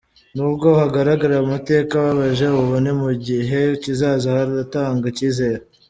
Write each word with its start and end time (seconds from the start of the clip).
Nubwo 0.35 0.67
hagaragara 0.79 1.35
amateka 1.43 1.93
ababaje, 2.01 2.45
ubu 2.59 2.75
no 2.85 2.93
mu 3.01 3.11
gihe 3.25 3.59
kizaza 3.81 4.27
haratanga 4.35 5.05
icyizere”. 5.11 5.63